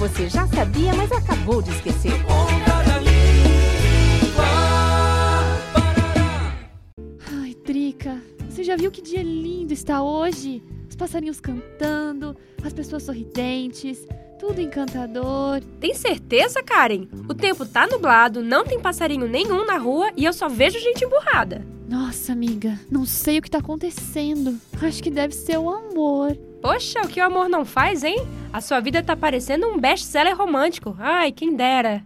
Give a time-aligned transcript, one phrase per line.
[0.00, 2.12] você já sabia, mas acabou de esquecer.
[7.30, 10.62] Ai, Drica, você já viu que dia lindo está hoje?
[10.88, 12.34] Os passarinhos cantando,
[12.64, 14.06] as pessoas sorridentes,
[14.38, 15.60] tudo encantador.
[15.78, 17.06] Tem certeza, Karen?
[17.28, 21.04] O tempo tá nublado, não tem passarinho nenhum na rua e eu só vejo gente
[21.04, 21.64] emburrada.
[21.88, 24.58] Nossa, amiga, não sei o que tá acontecendo.
[24.80, 26.36] Acho que deve ser o amor.
[26.60, 28.26] Poxa, o que o amor não faz, hein?
[28.52, 30.94] A sua vida tá parecendo um best-seller romântico.
[30.98, 32.04] Ai, quem dera.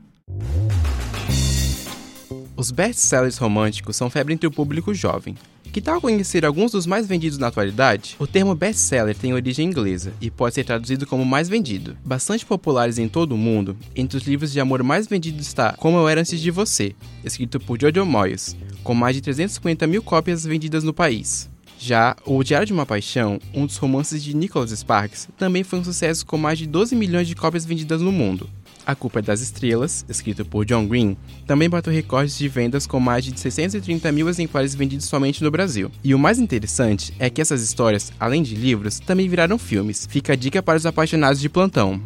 [2.57, 5.35] Os best-sellers românticos são febre entre o público jovem.
[5.73, 8.15] Que tal conhecer alguns dos mais vendidos na atualidade?
[8.17, 11.97] O termo best-seller tem origem inglesa e pode ser traduzido como mais vendido.
[12.05, 15.99] Bastante populares em todo o mundo, entre os livros de amor mais vendidos está Como
[15.99, 16.95] Eu Era Antes de Você,
[17.25, 21.53] escrito por Jojo Moyes, com mais de 350 mil cópias vendidas no país.
[21.85, 25.85] Já O Diário de uma Paixão, um dos romances de Nicholas Sparks, também foi um
[25.85, 28.49] sucesso com mais de 12 milhões de cópias vendidas no mundo.
[28.87, 31.15] A Culpa é das Estrelas, escrito por John Green,
[31.47, 35.91] também bateu recordes de vendas com mais de 630 mil exemplares vendidos somente no Brasil.
[36.03, 40.09] E o mais interessante é que essas histórias, além de livros, também viraram filmes.
[40.09, 42.01] Fica a dica para os apaixonados de plantão.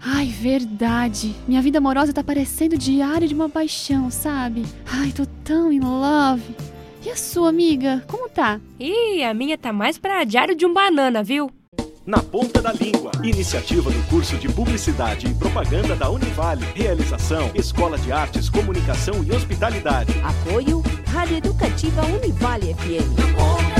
[0.00, 1.34] Ai, verdade.
[1.48, 4.64] Minha vida amorosa tá parecendo diário de uma paixão, sabe?
[4.86, 6.54] Ai, tô tão in love.
[7.02, 8.60] E a sua amiga, como tá?
[8.78, 11.50] Ih, a minha tá mais pra diário de um banana, viu?
[12.04, 13.10] Na Ponta da Língua.
[13.22, 16.64] Iniciativa do curso de Publicidade e Propaganda da Univale.
[16.74, 20.12] Realização: Escola de Artes, Comunicação e Hospitalidade.
[20.22, 23.79] Apoio Rádio Educativa Univale FM.